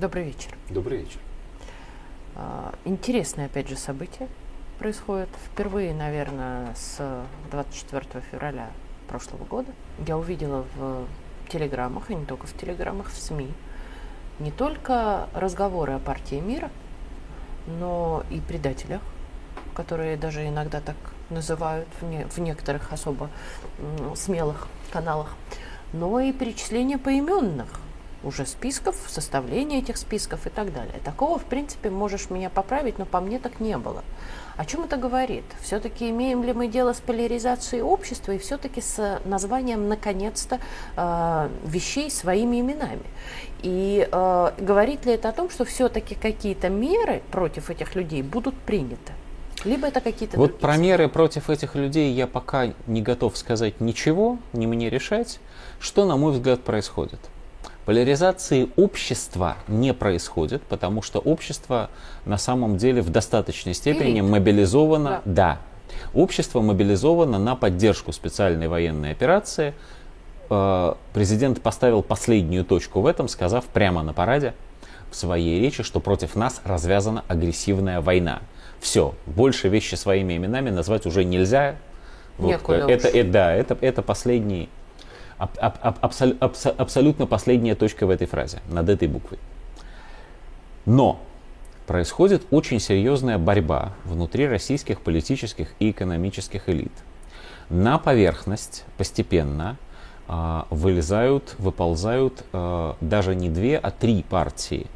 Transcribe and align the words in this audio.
Добрый 0.00 0.24
вечер. 0.24 0.56
Добрый 0.70 1.00
вечер. 1.00 1.20
А, 2.34 2.72
интересное, 2.86 3.44
опять 3.44 3.68
же, 3.68 3.76
событие 3.76 4.30
происходит. 4.78 5.28
Впервые, 5.44 5.92
наверное, 5.92 6.74
с 6.74 7.22
24 7.50 8.24
февраля 8.32 8.70
прошлого 9.08 9.44
года 9.44 9.70
я 10.06 10.16
увидела 10.16 10.64
в 10.74 11.04
телеграммах, 11.50 12.10
и 12.10 12.14
не 12.14 12.24
только 12.24 12.46
в 12.46 12.56
телеграммах, 12.56 13.08
в 13.10 13.18
СМИ, 13.18 13.52
не 14.38 14.50
только 14.50 15.28
разговоры 15.34 15.92
о 15.92 15.98
партии 15.98 16.40
мира, 16.40 16.70
но 17.66 18.24
и 18.30 18.40
предателях, 18.40 19.02
которые 19.74 20.16
даже 20.16 20.48
иногда 20.48 20.80
так 20.80 20.96
называют 21.28 21.88
в, 22.00 22.06
не, 22.06 22.24
в 22.24 22.38
некоторых 22.38 22.90
особо 22.90 23.28
смелых 24.16 24.66
каналах, 24.94 25.36
но 25.92 26.20
и 26.20 26.32
перечисление 26.32 26.96
поименных 26.96 27.68
уже 28.22 28.46
списков, 28.46 28.96
составление 29.08 29.80
этих 29.80 29.96
списков 29.96 30.46
и 30.46 30.50
так 30.50 30.72
далее. 30.72 30.94
Такого, 31.04 31.38
в 31.38 31.44
принципе, 31.44 31.90
можешь 31.90 32.30
меня 32.30 32.50
поправить, 32.50 32.98
но 32.98 33.06
по 33.06 33.20
мне 33.20 33.38
так 33.38 33.60
не 33.60 33.76
было. 33.78 34.04
О 34.56 34.64
чем 34.66 34.84
это 34.84 34.96
говорит? 34.96 35.44
Все-таки 35.62 36.10
имеем 36.10 36.42
ли 36.44 36.52
мы 36.52 36.68
дело 36.68 36.92
с 36.92 37.00
поляризацией 37.00 37.82
общества 37.82 38.32
и 38.32 38.38
все-таки 38.38 38.82
с 38.82 39.20
названием, 39.24 39.88
наконец-то, 39.88 40.60
э, 40.96 41.48
вещей 41.64 42.10
своими 42.10 42.60
именами? 42.60 43.02
И 43.62 44.06
э, 44.10 44.52
говорит 44.58 45.06
ли 45.06 45.12
это 45.12 45.30
о 45.30 45.32
том, 45.32 45.48
что 45.48 45.64
все-таки 45.64 46.14
какие-то 46.14 46.68
меры 46.68 47.22
против 47.30 47.70
этих 47.70 47.94
людей 47.94 48.22
будут 48.22 48.54
приняты? 48.54 49.12
Либо 49.64 49.88
это 49.88 50.00
какие-то 50.00 50.38
Вот 50.38 50.58
про 50.58 50.76
меры 50.76 51.08
против 51.08 51.50
этих 51.50 51.74
людей 51.74 52.12
я 52.12 52.26
пока 52.26 52.72
не 52.86 53.02
готов 53.02 53.36
сказать 53.36 53.80
ничего, 53.80 54.38
не 54.52 54.66
мне 54.66 54.90
решать. 54.90 55.40
Что, 55.78 56.04
на 56.04 56.16
мой 56.16 56.32
взгляд, 56.32 56.60
происходит? 56.60 57.20
Поляризации 57.90 58.68
общества 58.76 59.56
не 59.66 59.92
происходит, 59.92 60.62
потому 60.62 61.02
что 61.02 61.18
общество 61.18 61.90
на 62.24 62.38
самом 62.38 62.76
деле 62.76 63.02
в 63.02 63.10
достаточной 63.10 63.74
степени 63.74 64.20
Элит. 64.20 64.30
мобилизовано. 64.30 65.22
Да. 65.24 65.58
да. 65.58 65.60
Общество 66.14 66.60
мобилизовано 66.60 67.40
на 67.40 67.56
поддержку 67.56 68.12
специальной 68.12 68.68
военной 68.68 69.10
операции. 69.10 69.74
Э, 70.50 70.94
президент 71.12 71.62
поставил 71.62 72.04
последнюю 72.04 72.64
точку 72.64 73.00
в 73.00 73.06
этом, 73.06 73.26
сказав 73.26 73.64
прямо 73.64 74.04
на 74.04 74.12
параде 74.12 74.54
в 75.10 75.16
своей 75.16 75.60
речи, 75.60 75.82
что 75.82 75.98
против 75.98 76.36
нас 76.36 76.60
развязана 76.62 77.24
агрессивная 77.26 78.00
война. 78.00 78.38
Все, 78.78 79.16
больше 79.26 79.66
вещи 79.66 79.96
своими 79.96 80.36
именами 80.36 80.70
назвать 80.70 81.06
уже 81.06 81.24
нельзя. 81.24 81.74
Вот, 82.38 82.68
это, 82.68 83.08
это, 83.08 83.24
да, 83.32 83.52
это, 83.52 83.76
это 83.80 84.00
последний 84.00 84.68
аб, 85.40 85.56
аб, 85.80 85.98
абсол, 86.02 86.34
абс, 86.38 86.66
абсолютно 86.66 87.26
последняя 87.26 87.74
точка 87.74 88.06
в 88.06 88.10
этой 88.10 88.26
фразе, 88.26 88.60
над 88.68 88.88
этой 88.88 89.08
буквой. 89.08 89.38
Но 90.84 91.20
происходит 91.86 92.42
очень 92.50 92.78
серьезная 92.78 93.38
борьба 93.38 93.94
внутри 94.04 94.46
российских 94.46 95.00
политических 95.00 95.72
и 95.78 95.90
экономических 95.90 96.68
элит. 96.68 96.92
На 97.70 97.98
поверхность 97.98 98.84
постепенно 98.98 99.78
э, 100.28 100.62
вылезают, 100.70 101.54
выползают 101.58 102.44
э, 102.52 102.94
даже 103.00 103.34
не 103.34 103.48
две, 103.48 103.78
а 103.78 103.90
три 103.90 104.22
партии. 104.22 104.86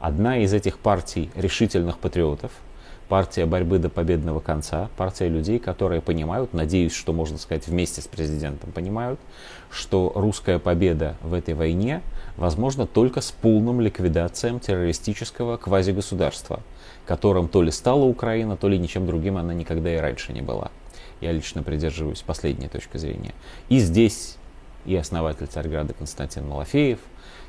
Одна 0.00 0.38
из 0.38 0.52
этих 0.52 0.78
партий 0.78 1.30
решительных 1.36 1.98
патриотов– 1.98 2.50
партия 3.08 3.46
борьбы 3.46 3.78
до 3.78 3.88
победного 3.88 4.40
конца, 4.40 4.88
партия 4.96 5.28
людей, 5.28 5.58
которые 5.58 6.00
понимают, 6.00 6.52
надеюсь, 6.52 6.94
что 6.94 7.12
можно 7.12 7.38
сказать 7.38 7.66
вместе 7.66 8.00
с 8.00 8.06
президентом, 8.06 8.72
понимают, 8.72 9.20
что 9.70 10.12
русская 10.14 10.58
победа 10.58 11.16
в 11.22 11.34
этой 11.34 11.54
войне 11.54 12.02
возможна 12.36 12.86
только 12.86 13.20
с 13.20 13.30
полным 13.30 13.80
ликвидацией 13.80 14.58
террористического 14.58 15.56
квазигосударства, 15.56 16.60
которым 17.06 17.48
то 17.48 17.62
ли 17.62 17.70
стала 17.70 18.04
Украина, 18.04 18.56
то 18.56 18.68
ли 18.68 18.78
ничем 18.78 19.06
другим 19.06 19.36
она 19.36 19.54
никогда 19.54 19.94
и 19.94 19.98
раньше 19.98 20.32
не 20.32 20.42
была. 20.42 20.70
Я 21.20 21.32
лично 21.32 21.62
придерживаюсь 21.62 22.22
последней 22.22 22.68
точки 22.68 22.98
зрения. 22.98 23.34
И 23.68 23.78
здесь 23.78 24.36
и 24.84 24.94
основатель 24.94 25.46
Царьграда 25.46 25.94
Константин 25.94 26.46
Малафеев, 26.46 27.00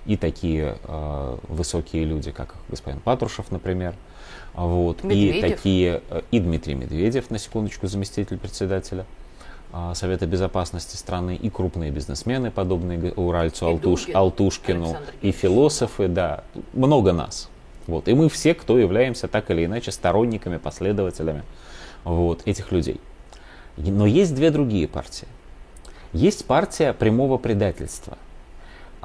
и 0.05 0.15
такие 0.15 0.77
э, 0.83 1.37
высокие 1.49 2.05
люди, 2.05 2.31
как 2.31 2.55
господин 2.69 3.01
Патрушев, 3.01 3.51
например, 3.51 3.93
вот. 4.53 5.03
И 5.05 5.41
такие, 5.41 6.01
э, 6.09 6.21
и 6.31 6.39
Дмитрий 6.39 6.75
Медведев, 6.75 7.29
на 7.29 7.37
секундочку, 7.37 7.87
заместитель 7.87 8.37
председателя 8.37 9.05
а, 9.71 9.93
Совета 9.93 10.25
Безопасности 10.25 10.95
страны, 10.95 11.35
и 11.35 11.49
крупные 11.49 11.91
бизнесмены, 11.91 12.51
подобные 12.51 13.13
Уральцу, 13.13 13.67
Алтуш, 13.67 14.01
Дугин, 14.01 14.17
Алтушкину, 14.17 14.97
и 15.21 15.31
философы, 15.31 16.07
да, 16.07 16.43
много 16.73 17.13
нас. 17.13 17.49
Вот. 17.85 18.07
И 18.07 18.13
мы 18.13 18.29
все, 18.29 18.53
кто 18.53 18.77
являемся 18.77 19.27
так 19.27 19.51
или 19.51 19.65
иначе 19.65 19.91
сторонниками, 19.91 20.57
последователями 20.57 21.43
вот, 22.03 22.41
этих 22.45 22.71
людей. 22.71 22.99
Но 23.77 24.05
есть 24.05 24.33
две 24.33 24.49
другие 24.49 24.87
партии. 24.87 25.27
Есть 26.13 26.45
партия 26.45 26.93
прямого 26.93 27.37
предательства– 27.37 28.17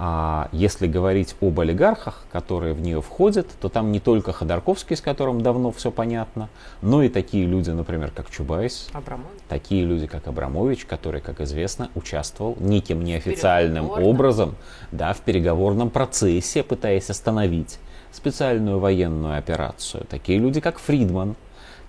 а 0.05 0.49
если 0.51 0.89
говорить 0.89 1.37
об 1.41 1.61
олигархах, 1.61 2.25
которые 2.33 2.75
в 2.75 2.81
нее 2.81 3.01
входят, 3.01 3.47
то 3.61 3.69
там 3.69 3.93
не 3.93 4.01
только 4.01 4.33
Ходорковский, 4.33 4.97
с 4.97 5.01
которым 5.01 5.43
давно 5.43 5.71
все 5.71 5.93
понятно, 5.93 6.49
но 6.81 7.05
и 7.05 7.09
такие 7.09 7.47
люди, 7.47 7.71
например, 7.71 8.11
как 8.11 8.29
Чубайс, 8.29 8.89
Абрамович. 8.93 9.39
такие 9.49 9.85
люди, 9.85 10.09
как 10.09 10.27
Абрамович, 10.27 10.87
который, 10.87 11.21
как 11.21 11.41
известно, 11.41 11.89
участвовал 11.95 12.57
неким 12.59 13.05
неофициальным 13.05 13.91
образом 13.91 14.57
да, 14.91 15.13
в 15.13 15.21
переговорном 15.21 15.89
процессе, 15.89 16.65
пытаясь 16.65 17.09
остановить 17.09 17.79
специальную 18.11 18.81
военную 18.81 19.39
операцию. 19.39 20.05
Такие 20.11 20.41
люди, 20.41 20.61
как 20.61 20.81
Фридман, 20.81 21.37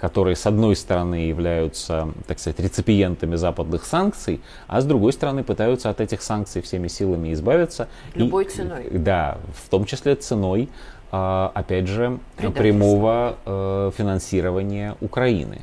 которые 0.04 0.36
с 0.36 0.46
одной 0.46 0.76
стороны 0.76 1.16
являются, 1.16 2.10
так 2.28 2.38
сказать, 2.38 2.60
реципиентами 2.60 3.38
западных 3.38 3.86
санкций, 3.86 4.42
а 4.68 4.82
с 4.82 4.84
другой 4.84 5.14
стороны 5.14 5.46
пытаются 5.46 5.90
от 5.90 6.02
этих 6.02 6.22
санкций 6.22 6.62
всеми 6.62 6.90
силами 6.90 7.32
избавиться. 7.32 7.88
Любой 8.14 8.44
и, 8.44 8.50
ценой. 8.50 8.90
Да, 8.92 9.38
в 9.64 9.70
том 9.70 9.86
числе 9.86 10.16
ценой, 10.16 10.68
а, 11.10 11.54
опять 11.56 11.88
же, 11.88 12.20
прямого 12.36 13.38
э, 13.46 13.92
финансирования 13.98 14.98
Украины. 15.00 15.62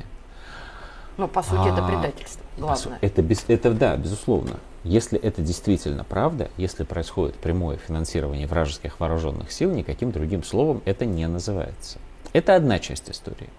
Но 1.17 1.27
по 1.27 1.43
сути 1.43 1.69
а, 1.69 1.73
это 1.73 1.83
предательство. 1.83 2.41
Главное. 2.57 2.97
Это, 2.99 3.21
без, 3.21 3.45
это 3.47 3.69
да, 3.69 3.95
безусловно. 3.95 4.55
Если 4.83 5.19
это 5.19 5.43
действительно 5.43 6.03
правда, 6.03 6.49
если 6.57 6.83
происходит 6.83 7.35
прямое 7.35 7.77
финансирование 7.77 8.47
вражеских 8.47 8.99
вооруженных 8.99 9.51
сил, 9.51 9.69
никаким 9.69 10.11
другим 10.11 10.43
словом 10.43 10.81
это 10.85 11.05
не 11.05 11.27
называется. 11.27 11.99
Это 12.33 12.55
одна 12.55 12.79
часть 12.79 13.07
истории. 13.11 13.49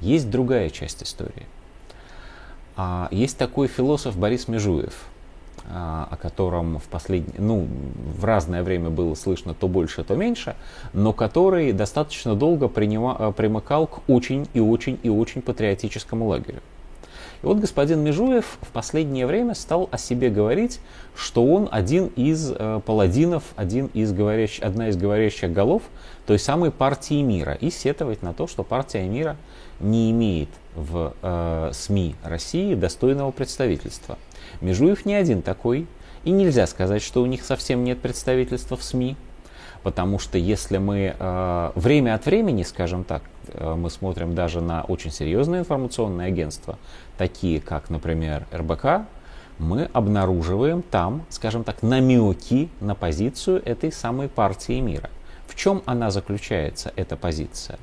Есть 0.00 0.30
другая 0.30 0.70
часть 0.70 1.02
истории. 1.02 1.46
А, 2.76 3.08
есть 3.10 3.38
такой 3.38 3.68
философ 3.68 4.16
Борис 4.16 4.48
Межуев, 4.48 5.06
а, 5.68 6.06
о 6.10 6.16
котором 6.16 6.78
в 6.78 6.84
последнее, 6.84 7.34
ну, 7.38 7.66
в 8.18 8.24
разное 8.24 8.62
время 8.62 8.90
было 8.90 9.14
слышно 9.14 9.54
то 9.54 9.66
больше, 9.66 10.04
то 10.04 10.14
меньше, 10.14 10.54
но 10.92 11.12
который 11.12 11.72
достаточно 11.72 12.34
долго 12.34 12.68
принима, 12.68 13.16
а, 13.18 13.32
примыкал 13.32 13.86
к 13.86 14.08
очень 14.08 14.46
и 14.52 14.60
очень 14.60 14.98
и 15.02 15.08
очень 15.08 15.40
патриотическому 15.40 16.26
лагерю. 16.26 16.60
И 17.42 17.46
вот 17.46 17.58
господин 17.58 18.00
Межуев 18.00 18.58
в 18.60 18.68
последнее 18.68 19.26
время 19.26 19.54
стал 19.54 19.88
о 19.90 19.98
себе 19.98 20.30
говорить, 20.30 20.80
что 21.14 21.44
он 21.44 21.68
один 21.70 22.06
из 22.16 22.50
э, 22.50 22.80
паладинов, 22.84 23.42
один 23.56 23.86
из 23.92 24.12
говорящих, 24.12 24.64
одна 24.64 24.88
из 24.88 24.96
говорящих 24.96 25.52
голов 25.52 25.82
той 26.26 26.38
самой 26.38 26.70
партии 26.70 27.20
мира, 27.22 27.52
и 27.52 27.70
сетовать 27.70 28.22
на 28.22 28.32
то, 28.32 28.46
что 28.46 28.62
партия 28.62 29.02
мира 29.06 29.36
не 29.80 30.10
имеет 30.10 30.48
в 30.74 31.14
э, 31.22 31.70
СМИ 31.72 32.14
России 32.22 32.74
достойного 32.74 33.30
представительства. 33.30 34.18
Межуев 34.60 35.04
не 35.06 35.14
один 35.14 35.42
такой, 35.42 35.86
и 36.24 36.30
нельзя 36.30 36.66
сказать, 36.66 37.02
что 37.02 37.22
у 37.22 37.26
них 37.26 37.44
совсем 37.44 37.84
нет 37.84 38.00
представительства 38.00 38.76
в 38.76 38.82
СМИ, 38.82 39.16
потому 39.82 40.18
что 40.18 40.38
если 40.38 40.78
мы 40.78 41.14
э, 41.18 41.70
время 41.74 42.14
от 42.14 42.26
времени, 42.26 42.62
скажем 42.62 43.04
так, 43.04 43.22
э, 43.48 43.74
мы 43.74 43.90
смотрим 43.90 44.34
даже 44.34 44.60
на 44.60 44.82
очень 44.82 45.10
серьезные 45.10 45.60
информационные 45.60 46.28
агентства, 46.28 46.78
такие 47.16 47.60
как, 47.60 47.90
например, 47.90 48.46
РБК, 48.52 49.06
мы 49.58 49.88
обнаруживаем 49.92 50.82
там, 50.82 51.24
скажем 51.30 51.64
так, 51.64 51.82
намеки 51.82 52.68
на 52.80 52.94
позицию 52.94 53.62
этой 53.64 53.90
самой 53.90 54.28
партии 54.28 54.80
мира. 54.80 55.08
В 55.46 55.54
чем 55.54 55.82
она 55.86 56.10
заключается, 56.10 56.92
эта 56.96 57.16
позиция? 57.16 57.78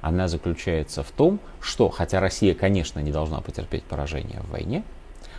Она 0.00 0.28
заключается 0.28 1.02
в 1.02 1.10
том, 1.10 1.40
что, 1.60 1.88
хотя 1.88 2.20
Россия, 2.20 2.54
конечно, 2.54 3.00
не 3.00 3.10
должна 3.10 3.40
потерпеть 3.40 3.84
поражение 3.84 4.40
в 4.40 4.50
войне, 4.50 4.84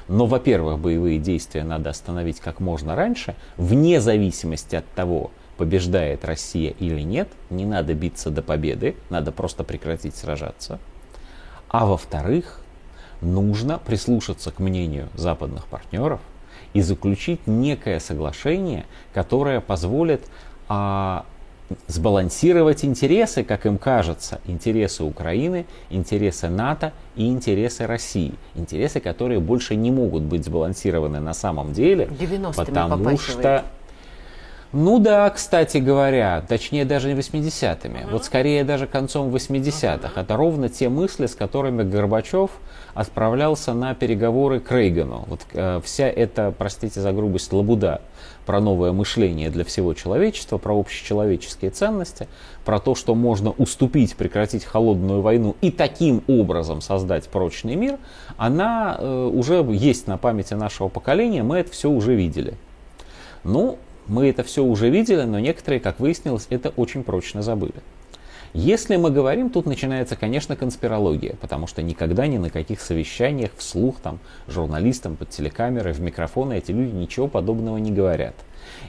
но, 0.08 0.26
во-первых, 0.26 0.80
боевые 0.80 1.20
действия 1.20 1.64
надо 1.64 1.90
остановить 1.90 2.40
как 2.40 2.60
можно 2.60 2.96
раньше, 2.96 3.36
вне 3.58 4.00
зависимости 4.00 4.76
от 4.76 4.86
того, 4.92 5.32
побеждает 5.58 6.24
Россия 6.24 6.72
или 6.80 7.02
нет, 7.02 7.28
не 7.50 7.66
надо 7.66 7.94
биться 7.94 8.30
до 8.30 8.42
победы, 8.42 8.96
надо 9.10 9.32
просто 9.32 9.64
прекратить 9.64 10.16
сражаться. 10.16 10.80
А 11.68 11.86
во-вторых, 11.86 12.62
нужно 13.22 13.80
прислушаться 13.80 14.52
к 14.52 14.60
мнению 14.60 15.10
западных 15.16 15.66
партнеров 15.68 16.22
и 16.74 16.82
заключить 16.82 17.48
некое 17.48 18.00
соглашение, 18.00 18.86
которое 19.14 19.60
позволит 19.60 20.30
а, 20.70 21.26
сбалансировать 21.88 22.86
интересы, 22.86 23.44
как 23.44 23.66
им 23.66 23.78
кажется, 23.78 24.40
интересы 24.46 25.04
Украины, 25.04 25.66
интересы 25.90 26.50
НАТО 26.50 26.94
и 27.16 27.28
интересы 27.28 27.86
России. 27.86 28.34
Интересы, 28.56 29.00
которые 29.00 29.40
больше 29.40 29.76
не 29.76 29.92
могут 29.92 30.24
быть 30.24 30.46
сбалансированы 30.46 31.20
на 31.20 31.34
самом 31.34 31.74
деле, 31.74 32.10
потому 32.56 33.18
что 33.18 33.66
ну 34.74 35.00
да, 35.00 35.30
кстати 35.30 35.78
говоря, 35.78 36.44
точнее 36.48 36.84
даже 36.84 37.14
не 37.14 37.20
80-ми, 37.20 38.00
uh-huh. 38.00 38.12
вот 38.12 38.26
скорее 38.26 38.64
даже 38.66 38.86
концом 38.86 39.34
80-х. 39.34 40.08
Uh-huh. 40.08 40.22
Это 40.22 40.36
ровно 40.36 40.68
те 40.68 40.90
мысли, 40.90 41.26
с 41.26 41.36
которыми 41.36 41.84
Горбачев 41.84 42.52
отправлялся 42.94 43.74
на 43.74 43.96
переговоры 43.96 44.60
к 44.60 44.72
Рейгану. 44.72 45.26
Вот 45.28 45.42
э, 45.54 45.80
вся 45.84 46.10
эта, 46.10 46.54
простите 46.58 47.00
за 47.00 47.14
грубость, 47.14 47.54
лабуда 47.54 48.02
про 48.46 48.60
новое 48.60 48.92
мышление 48.92 49.50
для 49.50 49.64
всего 49.64 49.94
человечества, 49.94 50.58
про 50.58 50.78
общечеловеческие 50.78 51.72
ценности, 51.72 52.28
про 52.66 52.80
то, 52.80 52.96
что 52.96 53.16
можно 53.16 53.52
уступить, 53.52 54.16
прекратить 54.16 54.66
холодную 54.66 55.22
войну 55.22 55.56
и 55.62 55.72
таким 55.72 56.24
образом 56.28 56.82
создать 56.82 57.28
прочный 57.30 57.76
мир, 57.76 58.00
она 58.36 58.98
э, 59.00 59.32
уже 59.34 59.66
есть 59.72 60.08
на 60.08 60.18
памяти 60.18 60.56
нашего 60.56 60.90
поколения, 60.90 61.44
мы 61.44 61.58
это 61.60 61.72
все 61.72 61.90
уже 61.90 62.16
видели. 62.16 62.56
Ну, 63.44 63.78
мы 64.08 64.30
это 64.30 64.44
все 64.44 64.64
уже 64.64 64.90
видели, 64.90 65.24
но 65.24 65.40
некоторые, 65.40 65.80
как 65.80 66.00
выяснилось, 66.00 66.48
это 66.50 66.70
очень 66.70 67.04
прочно 67.04 67.42
забыли. 67.42 67.76
Если 68.54 68.96
мы 68.96 69.12
говорим, 69.12 69.50
тут 69.50 69.66
начинается, 69.66 70.16
конечно, 70.16 70.56
конспирология, 70.56 71.36
потому 71.42 71.68
что 71.68 71.84
никогда 71.84 72.28
ни 72.28 72.38
на 72.38 72.50
каких 72.50 72.80
совещаниях 72.82 73.52
вслух 73.58 74.00
там 74.00 74.20
журналистам 74.48 75.16
под 75.16 75.30
телекамерой, 75.30 75.94
в 75.94 76.00
микрофоны 76.00 76.58
эти 76.58 76.72
люди 76.72 76.96
ничего 76.96 77.28
подобного 77.28 77.78
не 77.78 77.92
говорят. 77.92 78.36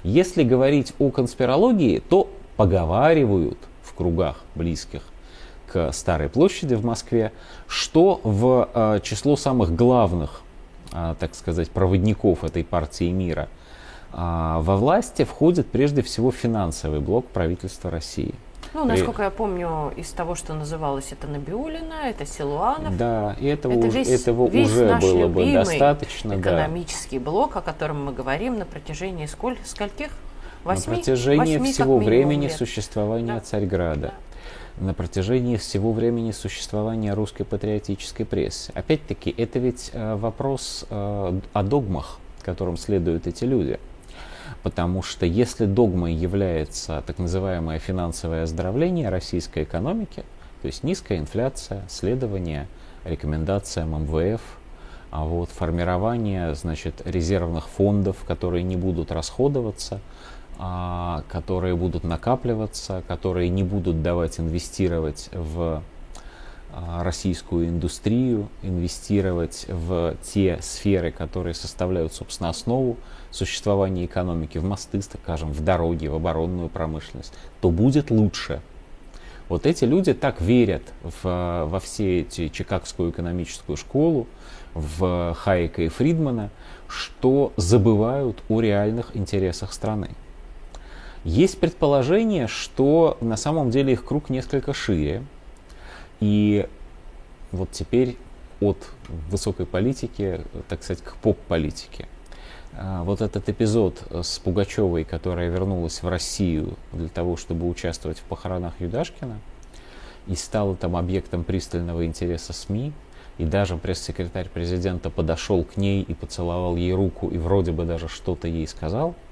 Если 0.04 0.44
говорить 0.44 0.94
о 0.98 1.10
конспирологии, 1.10 1.98
то 1.98 2.30
поговаривают 2.56 3.58
в 3.82 3.94
кругах 3.94 4.40
близких 4.54 5.02
к 5.66 5.92
Старой 5.92 6.30
площади 6.30 6.74
в 6.74 6.84
Москве, 6.84 7.32
что 7.66 8.20
в 8.22 8.68
э, 8.72 9.00
число 9.02 9.36
самых 9.36 9.74
главных, 9.74 10.40
э, 10.92 11.14
так 11.18 11.34
сказать, 11.34 11.70
проводников 11.70 12.44
этой 12.44 12.64
партии 12.64 13.10
мира– 13.10 13.48
а, 14.12 14.60
во 14.60 14.76
власти 14.76 15.24
входит 15.24 15.68
прежде 15.68 16.02
всего 16.02 16.30
финансовый 16.30 17.00
блок 17.00 17.26
правительства 17.26 17.90
России. 17.90 18.34
Ну, 18.74 18.84
насколько 18.84 19.22
я 19.22 19.30
помню, 19.30 19.92
из 19.96 20.10
того, 20.10 20.34
что 20.34 20.54
называлось, 20.54 21.12
это 21.12 21.26
Набиулина, 21.26 21.94
это 22.04 22.26
Силуанов. 22.26 22.96
Да, 22.96 23.34
и 23.40 23.46
этого, 23.46 23.72
это 23.72 23.88
весь, 23.88 24.08
этого 24.08 24.46
весь 24.48 24.68
уже 24.68 24.86
наш 24.86 25.02
было 25.02 25.26
бы 25.26 25.52
достаточно. 25.52 26.38
экономический 26.38 27.18
да. 27.18 27.30
блок, 27.30 27.56
о 27.56 27.62
котором 27.62 28.04
мы 28.04 28.12
говорим 28.12 28.58
на 28.58 28.66
протяжении 28.66 29.26
сколь, 29.26 29.56
скольких? 29.64 30.10
Восьми? 30.64 30.90
На 30.90 30.96
протяжении 30.96 31.56
восьми, 31.56 31.72
всего 31.72 31.98
времени 31.98 32.44
лет. 32.44 32.52
существования 32.52 33.34
да. 33.34 33.40
Царьграда. 33.40 34.12
Да. 34.76 34.84
На 34.84 34.94
протяжении 34.94 35.56
всего 35.56 35.92
времени 35.92 36.30
существования 36.30 37.14
русской 37.14 37.44
патриотической 37.44 38.26
прессы. 38.26 38.70
Опять-таки, 38.74 39.34
это 39.36 39.58
ведь 39.58 39.90
э, 39.92 40.14
вопрос 40.14 40.84
э, 40.88 41.40
о 41.52 41.62
догмах, 41.62 42.18
которым 42.42 42.76
следуют 42.76 43.26
эти 43.26 43.44
люди. 43.44 43.80
Потому 44.62 45.02
что 45.02 45.26
если 45.26 45.66
догмой 45.66 46.14
является 46.14 47.02
так 47.06 47.18
называемое 47.18 47.78
финансовое 47.78 48.44
оздоровление 48.44 49.08
российской 49.08 49.64
экономики, 49.64 50.24
то 50.62 50.66
есть 50.66 50.82
низкая 50.82 51.18
инфляция, 51.18 51.84
следование 51.88 52.66
рекомендациям 53.04 54.02
МВФ, 54.02 54.40
а 55.10 55.24
вот 55.24 55.50
формирование 55.50 56.54
значит, 56.54 57.02
резервных 57.04 57.68
фондов, 57.68 58.16
которые 58.26 58.62
не 58.62 58.76
будут 58.76 59.10
расходоваться, 59.10 60.00
а, 60.58 61.22
которые 61.28 61.76
будут 61.76 62.04
накапливаться, 62.04 63.02
которые 63.08 63.48
не 63.48 63.62
будут 63.62 64.02
давать 64.02 64.38
инвестировать 64.40 65.30
в 65.32 65.82
российскую 66.72 67.68
индустрию, 67.68 68.48
инвестировать 68.62 69.66
в 69.68 70.16
те 70.22 70.58
сферы, 70.60 71.10
которые 71.10 71.54
составляют, 71.54 72.12
собственно, 72.12 72.50
основу 72.50 72.96
существования 73.30 74.04
экономики, 74.04 74.58
в 74.58 74.64
мосты, 74.64 75.00
скажем, 75.02 75.52
в 75.52 75.62
дороги, 75.62 76.06
в 76.06 76.14
оборонную 76.14 76.68
промышленность, 76.68 77.32
то 77.60 77.70
будет 77.70 78.10
лучше. 78.10 78.60
Вот 79.48 79.66
эти 79.66 79.84
люди 79.84 80.12
так 80.12 80.40
верят 80.40 80.82
в, 81.02 81.66
во 81.66 81.80
все 81.80 82.20
эти 82.20 82.48
Чикагскую 82.48 83.10
экономическую 83.10 83.76
школу, 83.76 84.26
в 84.74 85.34
Хайека 85.34 85.82
и 85.82 85.88
Фридмана, 85.88 86.50
что 86.86 87.52
забывают 87.56 88.42
о 88.48 88.60
реальных 88.60 89.16
интересах 89.16 89.72
страны. 89.72 90.10
Есть 91.24 91.58
предположение, 91.58 92.46
что 92.46 93.18
на 93.20 93.36
самом 93.36 93.70
деле 93.70 93.94
их 93.94 94.04
круг 94.04 94.30
несколько 94.30 94.72
шире, 94.72 95.24
и 96.20 96.66
вот 97.52 97.70
теперь 97.72 98.16
от 98.60 98.90
высокой 99.30 99.66
политики, 99.66 100.40
так 100.68 100.82
сказать, 100.82 101.02
к 101.02 101.14
поп-политике. 101.16 102.06
А, 102.74 103.04
вот 103.04 103.20
этот 103.20 103.48
эпизод 103.48 104.02
с 104.10 104.38
Пугачевой, 104.38 105.04
которая 105.04 105.48
вернулась 105.48 106.02
в 106.02 106.08
Россию 106.08 106.76
для 106.92 107.08
того, 107.08 107.36
чтобы 107.36 107.68
участвовать 107.68 108.18
в 108.18 108.22
похоронах 108.22 108.74
Юдашкина, 108.80 109.38
и 110.26 110.34
стала 110.34 110.76
там 110.76 110.96
объектом 110.96 111.44
пристального 111.44 112.04
интереса 112.04 112.52
СМИ, 112.52 112.92
и 113.38 113.44
даже 113.44 113.76
пресс-секретарь 113.76 114.48
президента 114.48 115.10
подошел 115.10 115.64
к 115.64 115.76
ней 115.76 116.02
и 116.02 116.12
поцеловал 116.12 116.76
ей 116.76 116.92
руку, 116.92 117.28
и 117.28 117.38
вроде 117.38 117.70
бы 117.72 117.84
даже 117.84 118.08
что-то 118.08 118.48
ей 118.48 118.66
сказал– 118.66 119.14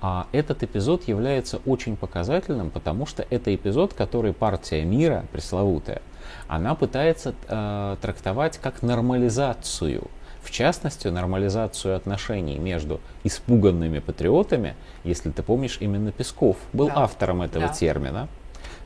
а 0.00 0.26
этот 0.32 0.62
эпизод 0.62 1.08
является 1.08 1.60
очень 1.64 1.96
показательным, 1.96 2.70
потому 2.70 3.06
что 3.06 3.26
это 3.30 3.54
эпизод, 3.54 3.94
который 3.94 4.32
партия 4.32 4.84
мира, 4.84 5.24
пресловутая, 5.32 6.02
она 6.48 6.74
пытается 6.74 7.34
э, 7.48 7.96
трактовать 8.00 8.58
как 8.58 8.82
нормализацию. 8.82 10.04
В 10.42 10.50
частности, 10.50 11.08
нормализацию 11.08 11.96
отношений 11.96 12.58
между 12.58 13.00
испуганными 13.24 13.98
патриотами, 13.98 14.76
если 15.02 15.30
ты 15.30 15.42
помнишь, 15.42 15.78
именно 15.80 16.12
Песков 16.12 16.56
был 16.72 16.86
да. 16.86 16.98
автором 16.98 17.42
этого 17.42 17.66
да. 17.66 17.72
термина, 17.72 18.28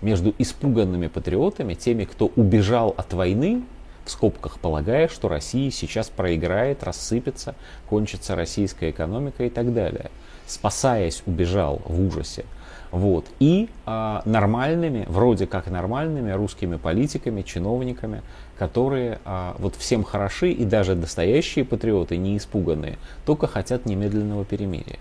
между 0.01 0.35
испуганными 0.39 1.09
патриотами, 1.09 1.75
теми, 1.75 2.05
кто 2.05 2.31
убежал 2.37 2.95
от 2.97 3.13
войны, 3.13 3.63
в 4.07 4.11
скобках 4.11 4.59
полагая, 4.59 5.09
что 5.09 5.29
Россия 5.29 5.71
сейчас 5.71 6.09
проиграет, 6.09 6.83
рассыпется, 6.83 7.55
кончится 7.89 8.35
российская 8.35 8.91
экономика 8.91 9.45
и 9.45 9.51
так 9.51 9.75
далее 9.75 10.11
спасаясь, 10.51 11.23
убежал 11.27 11.81
в 11.85 12.07
ужасе. 12.07 12.45
Вот. 12.91 13.27
И 13.39 13.69
а, 13.87 14.23
нормальными, 14.25 15.05
вроде 15.09 15.47
как 15.47 15.71
нормальными 15.71 16.33
русскими 16.33 16.77
политиками, 16.77 17.43
чиновниками, 17.43 18.23
которые 18.59 19.21
а, 19.25 19.55
вот 19.59 19.77
всем 19.77 20.03
хороши 20.03 20.51
и 20.51 20.65
даже 20.65 20.95
настоящие 20.95 21.65
патриоты, 21.65 22.17
не 22.17 22.37
испуганные, 22.37 22.99
только 23.25 23.47
хотят 23.47 23.87
немедленного 23.87 24.45
перемирия. 24.45 24.99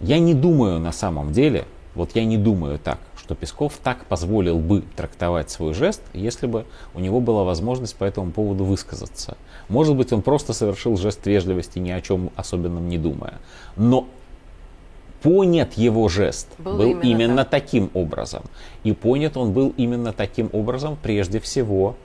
Я 0.00 0.18
не 0.18 0.34
думаю 0.34 0.78
на 0.78 0.92
самом 0.92 1.32
деле, 1.32 1.64
вот 1.94 2.10
я 2.14 2.24
не 2.24 2.36
думаю 2.36 2.78
так, 2.78 2.98
что 3.16 3.34
Песков 3.34 3.78
так 3.82 4.04
позволил 4.04 4.58
бы 4.58 4.82
трактовать 4.94 5.50
свой 5.50 5.74
жест, 5.74 6.02
если 6.12 6.46
бы 6.46 6.64
у 6.94 7.00
него 7.00 7.20
была 7.20 7.44
возможность 7.44 7.96
по 7.96 8.04
этому 8.04 8.30
поводу 8.30 8.64
высказаться. 8.64 9.36
Может 9.68 9.96
быть, 9.96 10.12
он 10.12 10.22
просто 10.22 10.52
совершил 10.52 10.96
жест 10.96 11.26
вежливости, 11.26 11.78
ни 11.78 11.90
о 11.90 12.00
чем 12.00 12.30
особенном 12.36 12.88
не 12.88 12.98
думая. 12.98 13.34
Но 13.76 14.06
понят 15.22 15.74
его 15.74 16.08
жест 16.08 16.48
был, 16.58 16.76
был 16.76 16.90
именно, 16.90 17.02
именно 17.02 17.44
так. 17.44 17.62
таким 17.62 17.90
образом. 17.94 18.42
И 18.84 18.92
понят 18.92 19.36
он 19.36 19.52
был 19.52 19.74
именно 19.76 20.12
таким 20.12 20.50
образом 20.52 20.96
прежде 21.02 21.40
всего 21.40 21.96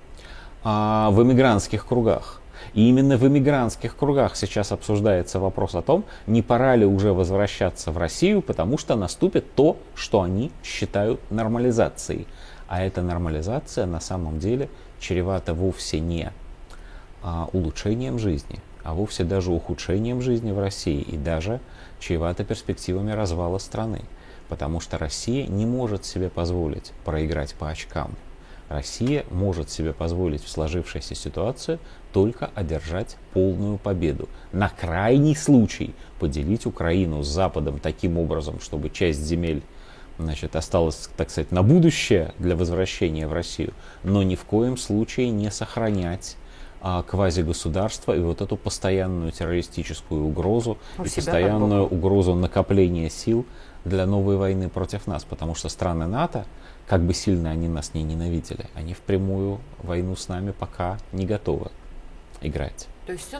а, 0.64 1.10
в 1.12 1.22
эмигрантских 1.22 1.86
кругах. 1.86 2.42
И 2.74 2.90
именно 2.90 3.18
в 3.18 3.28
эмигрантских 3.28 3.96
кругах 3.96 4.36
сейчас 4.36 4.72
обсуждается 4.72 5.40
вопрос 5.40 5.76
о 5.76 5.82
том, 5.82 6.06
не 6.28 6.42
пора 6.42 6.76
ли 6.76 6.86
уже 6.86 7.14
возвращаться 7.14 7.92
в 7.92 7.98
Россию, 7.98 8.42
потому 8.42 8.78
что 8.78 8.96
наступит 8.96 9.54
то, 9.54 9.78
что 9.96 10.22
они 10.22 10.52
считают 10.64 11.20
нормализацией. 11.30 12.26
А 12.68 12.84
эта 12.84 13.02
нормализация 13.02 13.86
на 13.86 14.00
самом 14.00 14.40
деле 14.40 14.70
чревата 15.00 15.54
вовсе 15.54 16.00
не 16.00 16.32
а, 17.22 17.48
улучшением 17.54 18.18
жизни, 18.18 18.60
а 18.84 18.94
вовсе 18.94 19.24
даже 19.24 19.52
ухудшением 19.52 20.22
жизни 20.22 20.52
в 20.52 20.60
России 20.60 21.02
и 21.02 21.18
даже 21.18 21.60
чревато 22.00 22.44
перспективами 22.44 23.12
развала 23.12 23.58
страны, 23.58 24.02
потому 24.50 24.80
что 24.80 24.98
Россия 24.98 25.48
не 25.48 25.66
может 25.66 26.06
себе 26.06 26.30
позволить 26.30 26.92
проиграть 27.06 27.56
по 27.56 27.70
очкам. 27.70 28.12
Россия 28.70 29.26
может 29.30 29.70
себе 29.70 29.94
позволить 29.94 30.44
в 30.44 30.50
сложившейся 30.50 31.16
ситуации 31.16 31.80
только 32.12 32.50
одержать 32.56 33.18
полную 33.34 33.78
победу. 33.78 34.30
На 34.52 34.70
крайний 34.70 35.36
случай 35.36 35.94
поделить 36.20 36.66
Украину 36.66 37.24
с 37.24 37.28
Западом 37.28 37.80
таким 37.80 38.18
образом, 38.18 38.60
чтобы 38.60 38.90
часть 38.90 39.20
земель 39.20 39.62
значит, 40.18 40.56
осталась, 40.56 41.10
так 41.18 41.30
сказать, 41.30 41.52
на 41.52 41.64
будущее 41.64 42.34
для 42.40 42.56
возвращения 42.56 43.28
в 43.28 43.34
Россию, 43.34 43.74
но 44.04 44.24
ни 44.24 44.36
в 44.36 44.44
коем 44.44 44.78
случае 44.78 45.30
не 45.30 45.52
сохранять 45.52 46.38
квазигосударства 47.08 48.16
и 48.16 48.20
вот 48.20 48.42
эту 48.42 48.58
постоянную 48.58 49.32
террористическую 49.32 50.24
угрозу 50.26 50.78
У 50.98 51.06
и 51.06 51.10
постоянную 51.10 51.88
угрозу 51.88 52.36
накопления 52.36 53.10
сил 53.10 53.46
для 53.86 54.06
новой 54.06 54.38
войны 54.38 54.70
против 54.70 55.08
нас, 55.08 55.24
потому 55.24 55.56
что 55.56 55.70
страны 55.70 56.08
НАТО, 56.08 56.46
как 56.88 57.02
бы 57.02 57.14
сильно 57.14 57.52
они 57.52 57.70
нас 57.70 57.94
не 57.94 58.04
ненавидели, 58.04 58.68
они 58.76 58.94
в 58.94 59.00
прямую 59.00 59.60
войну 59.82 60.16
с 60.16 60.28
нами 60.28 60.52
пока 60.52 60.98
не 61.14 61.26
готовы 61.26 61.72
играть. 62.42 62.88
То 63.06 63.14
есть 63.14 63.28
все 63.28 63.40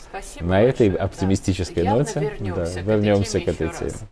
Спасибо 0.00 0.44
На 0.44 0.62
большое. 0.62 0.70
этой 0.70 0.96
оптимистической 0.96 1.84
да. 1.84 1.94
ноте 1.94 2.20
вернемся, 2.20 2.74
да, 2.74 2.82
к, 2.82 2.86
вернемся 2.86 3.38
этой 3.38 3.44
к 3.44 3.48
этой 3.60 3.68
теме. 3.68 3.90
Раз. 3.90 4.04